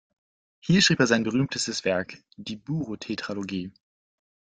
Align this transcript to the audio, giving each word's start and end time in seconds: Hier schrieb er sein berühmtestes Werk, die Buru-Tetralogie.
Hier 0.61 0.81
schrieb 0.81 0.99
er 0.99 1.05
sein 1.05 1.21
berühmtestes 1.21 1.85
Werk, 1.85 2.17
die 2.35 2.55
Buru-Tetralogie. 2.55 3.71